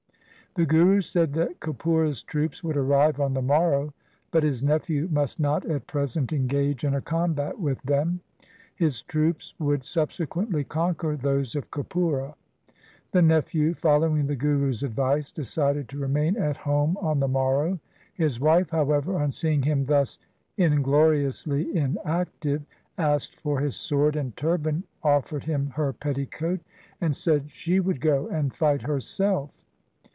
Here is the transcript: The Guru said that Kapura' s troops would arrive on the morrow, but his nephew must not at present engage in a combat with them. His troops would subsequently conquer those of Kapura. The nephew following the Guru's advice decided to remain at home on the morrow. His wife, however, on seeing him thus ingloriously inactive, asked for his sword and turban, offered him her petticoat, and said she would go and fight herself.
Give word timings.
The 0.53 0.65
Guru 0.65 0.99
said 0.99 1.31
that 1.35 1.61
Kapura' 1.61 2.09
s 2.09 2.21
troops 2.21 2.61
would 2.61 2.75
arrive 2.75 3.21
on 3.21 3.33
the 3.33 3.41
morrow, 3.41 3.93
but 4.31 4.43
his 4.43 4.61
nephew 4.61 5.07
must 5.09 5.39
not 5.39 5.63
at 5.65 5.87
present 5.87 6.33
engage 6.33 6.83
in 6.83 6.93
a 6.93 6.99
combat 6.99 7.57
with 7.57 7.81
them. 7.83 8.19
His 8.75 9.01
troops 9.01 9.53
would 9.59 9.85
subsequently 9.85 10.65
conquer 10.65 11.15
those 11.15 11.55
of 11.55 11.71
Kapura. 11.71 12.35
The 13.13 13.21
nephew 13.21 13.73
following 13.73 14.25
the 14.25 14.35
Guru's 14.35 14.83
advice 14.83 15.31
decided 15.31 15.87
to 15.87 15.97
remain 15.97 16.35
at 16.35 16.57
home 16.57 16.97
on 16.97 17.21
the 17.21 17.29
morrow. 17.29 17.79
His 18.13 18.37
wife, 18.37 18.71
however, 18.71 19.15
on 19.17 19.31
seeing 19.31 19.63
him 19.63 19.85
thus 19.85 20.19
ingloriously 20.57 21.73
inactive, 21.77 22.63
asked 22.97 23.39
for 23.39 23.61
his 23.61 23.77
sword 23.77 24.17
and 24.17 24.35
turban, 24.35 24.83
offered 25.01 25.45
him 25.45 25.69
her 25.75 25.93
petticoat, 25.93 26.59
and 26.99 27.15
said 27.15 27.49
she 27.51 27.79
would 27.79 28.01
go 28.01 28.27
and 28.27 28.53
fight 28.53 28.81
herself. 28.81 29.57